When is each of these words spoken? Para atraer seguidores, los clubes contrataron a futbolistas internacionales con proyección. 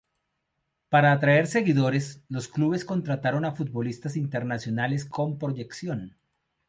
Para 0.89 1.11
atraer 1.11 1.45
seguidores, 1.45 2.23
los 2.27 2.47
clubes 2.47 2.85
contrataron 2.85 3.45
a 3.45 3.51
futbolistas 3.51 4.17
internacionales 4.17 5.05
con 5.05 5.37
proyección. 5.37 6.17